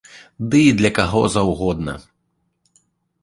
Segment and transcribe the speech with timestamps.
[0.53, 1.93] Ды і для каго заўгодна!